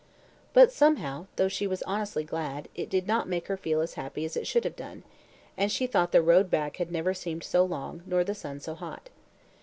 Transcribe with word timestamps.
But 0.53 0.71
somehow, 0.71 1.27
though 1.35 1.47
she 1.47 1.67
was 1.67 1.83
honestly 1.83 2.23
glad, 2.23 2.69
it 2.73 2.89
did 2.89 3.05
not 3.07 3.27
make 3.29 3.45
her 3.45 3.55
feel 3.55 3.81
as 3.81 3.93
happy 3.93 4.25
as 4.25 4.35
it 4.35 4.47
should 4.47 4.63
have 4.63 4.75
done, 4.75 5.03
and 5.55 5.71
she 5.71 5.85
thought 5.85 6.11
the 6.11 6.23
road 6.23 6.49
back 6.49 6.77
had 6.77 6.91
never 6.91 7.13
seemed 7.13 7.43
so 7.43 7.63
long, 7.63 8.01
nor 8.07 8.23
the 8.23 8.33
sun 8.33 8.59
so 8.59 8.73
hot. 8.73 9.11